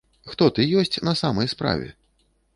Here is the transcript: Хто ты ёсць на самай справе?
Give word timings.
Хто 0.29 0.45
ты 0.55 0.65
ёсць 0.81 1.01
на 1.09 1.13
самай 1.21 1.53
справе? 1.55 1.87